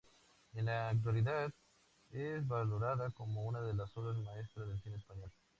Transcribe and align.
En 0.55 0.65
la 0.65 0.89
actualidad 0.89 1.51
es 2.09 2.47
valorada 2.47 3.11
como 3.11 3.45
una 3.45 3.61
de 3.61 3.75
las 3.75 3.95
obras 3.95 4.17
maestras 4.17 4.67
del 4.67 4.81
cine 4.81 4.95
español. 4.97 5.29